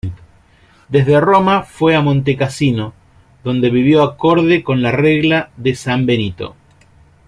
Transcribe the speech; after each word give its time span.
Desde 0.89 1.19
Roma 1.21 1.61
fue 1.61 1.95
a 1.95 2.01
Montecasino, 2.01 2.95
donde 3.43 3.69
vivió 3.69 4.01
acorde 4.01 4.63
con 4.63 4.81
la 4.81 4.89
Regla 4.91 5.51
de 5.57 5.75
San 5.75 6.07
Benito. 6.07 6.55